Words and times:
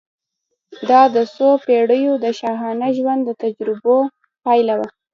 دا 0.89 1.01
د 1.15 1.17
څو 1.35 1.47
پېړیو 1.65 2.13
د 2.23 2.25
شاهانه 2.39 2.87
ژوند 2.97 3.21
د 3.25 3.29
تجربو 3.43 3.97
پایله 4.45 4.73
وه. 4.79 4.89